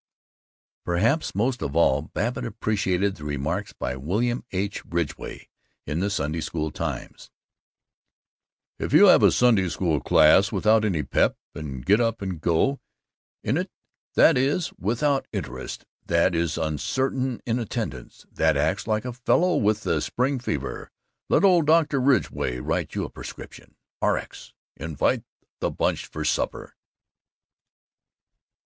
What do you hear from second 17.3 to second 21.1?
in attendance, that acts like a fellow with the spring fever,